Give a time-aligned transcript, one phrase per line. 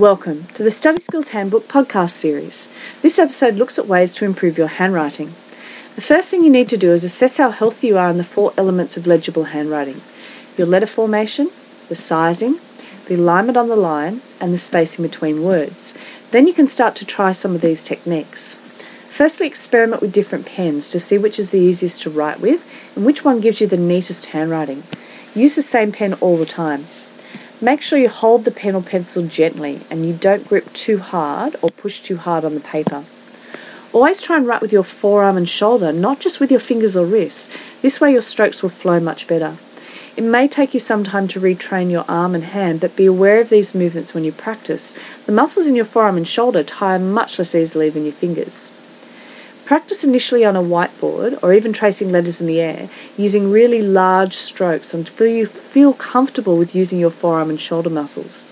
[0.00, 2.72] Welcome to the Study Skills Handbook podcast series.
[3.02, 5.34] This episode looks at ways to improve your handwriting.
[5.94, 8.24] The first thing you need to do is assess how healthy you are in the
[8.24, 10.00] four elements of legible handwriting
[10.56, 11.50] your letter formation,
[11.90, 12.58] the sizing,
[13.08, 15.92] the alignment on the line, and the spacing between words.
[16.30, 18.56] Then you can start to try some of these techniques.
[19.10, 23.04] Firstly, experiment with different pens to see which is the easiest to write with and
[23.04, 24.82] which one gives you the neatest handwriting.
[25.34, 26.86] Use the same pen all the time.
[27.62, 31.56] Make sure you hold the pen or pencil gently and you don't grip too hard
[31.60, 33.04] or push too hard on the paper.
[33.92, 37.04] Always try and write with your forearm and shoulder, not just with your fingers or
[37.04, 37.50] wrists.
[37.82, 39.56] This way your strokes will flow much better.
[40.16, 43.40] It may take you some time to retrain your arm and hand, but be aware
[43.40, 44.96] of these movements when you practice.
[45.26, 48.72] The muscles in your forearm and shoulder tire much less easily than your fingers.
[49.70, 54.34] Practice initially on a whiteboard or even tracing letters in the air using really large
[54.34, 58.46] strokes until you feel comfortable with using your forearm and shoulder muscles.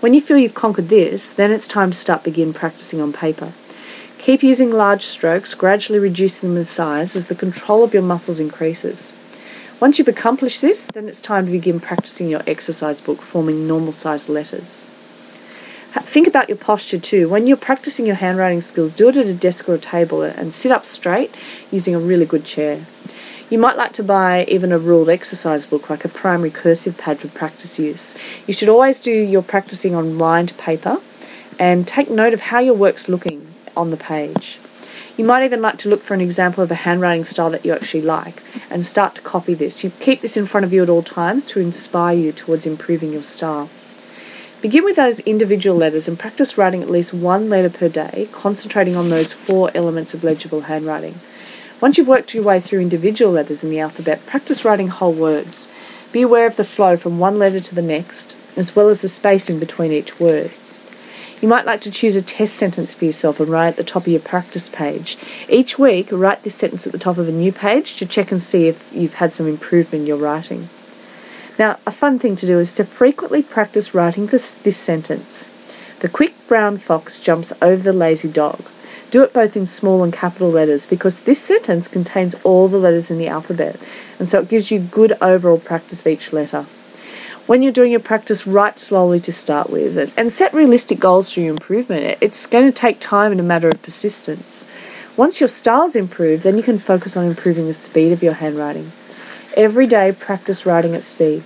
[0.00, 3.54] When you feel you've conquered this, then it's time to start begin practicing on paper.
[4.18, 8.38] Keep using large strokes, gradually reducing them in size as the control of your muscles
[8.38, 9.14] increases.
[9.80, 13.94] Once you've accomplished this, then it's time to begin practicing your exercise book, forming normal
[13.94, 14.90] sized letters.
[15.92, 17.28] Think about your posture too.
[17.28, 20.54] When you're practicing your handwriting skills, do it at a desk or a table and
[20.54, 21.34] sit up straight
[21.70, 22.84] using a really good chair.
[23.48, 27.18] You might like to buy even a ruled exercise book like a primary cursive pad
[27.18, 28.16] for practice use.
[28.46, 30.98] You should always do your practicing on lined paper
[31.58, 34.60] and take note of how your work's looking on the page.
[35.16, 37.72] You might even like to look for an example of a handwriting style that you
[37.72, 39.82] actually like and start to copy this.
[39.82, 43.12] You keep this in front of you at all times to inspire you towards improving
[43.12, 43.68] your style.
[44.62, 48.94] Begin with those individual letters and practice writing at least one letter per day, concentrating
[48.94, 51.14] on those four elements of legible handwriting.
[51.80, 55.72] Once you've worked your way through individual letters in the alphabet, practice writing whole words.
[56.12, 59.08] Be aware of the flow from one letter to the next, as well as the
[59.08, 60.50] spacing between each word.
[61.40, 64.02] You might like to choose a test sentence for yourself and write at the top
[64.02, 65.16] of your practice page.
[65.48, 68.42] Each week, write this sentence at the top of a new page to check and
[68.42, 70.68] see if you've had some improvement in your writing.
[71.60, 75.50] Now, a fun thing to do is to frequently practice writing this, this sentence.
[75.98, 78.62] The quick brown fox jumps over the lazy dog.
[79.10, 83.10] Do it both in small and capital letters because this sentence contains all the letters
[83.10, 83.76] in the alphabet,
[84.18, 86.62] and so it gives you good overall practice of each letter.
[87.46, 91.40] When you're doing your practice, write slowly to start with and set realistic goals for
[91.40, 92.16] your improvement.
[92.22, 94.66] It's going to take time and a matter of persistence.
[95.14, 98.92] Once your style's improved, then you can focus on improving the speed of your handwriting.
[99.56, 101.42] Every day, practice writing at speed.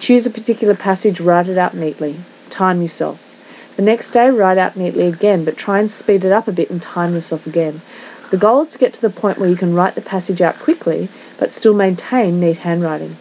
[0.00, 2.16] Choose a particular passage, write it out neatly.
[2.48, 3.28] Time yourself.
[3.76, 6.70] The next day, write out neatly again, but try and speed it up a bit
[6.70, 7.82] and time yourself again.
[8.30, 10.58] The goal is to get to the point where you can write the passage out
[10.58, 13.16] quickly, but still maintain neat handwriting.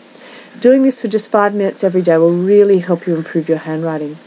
[0.61, 4.17] Doing this for just five minutes every day will really help you improve your handwriting.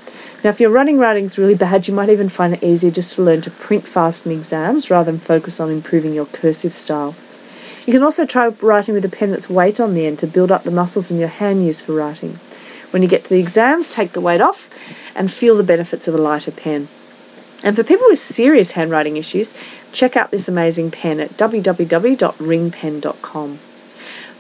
[0.43, 3.23] Now, if your running writing's really bad, you might even find it easier just to
[3.23, 7.15] learn to print fast in exams rather than focus on improving your cursive style.
[7.87, 10.51] You can also try writing with a pen that's weight on the end to build
[10.51, 12.39] up the muscles in your hand used for writing.
[12.91, 14.71] When you get to the exams, take the weight off
[15.15, 16.89] and feel the benefits of a lighter pen.
[17.63, 19.55] And for people with serious handwriting issues,
[19.93, 23.59] check out this amazing pen at www.ringpen.com.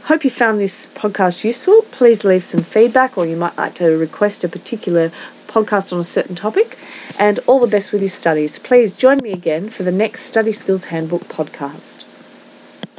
[0.05, 1.83] Hope you found this podcast useful.
[1.91, 5.11] Please leave some feedback, or you might like to request a particular
[5.49, 6.77] podcast on a certain topic.
[7.19, 8.59] And all the best with your studies.
[8.59, 12.05] Please join me again for the next Study Skills Handbook podcast.